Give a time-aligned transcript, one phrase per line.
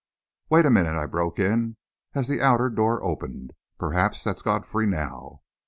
[0.49, 1.77] "Wait a minute," I broke in,
[2.15, 3.53] as the outer door opened.
[3.77, 5.43] "Perhaps that's Godfrey, now."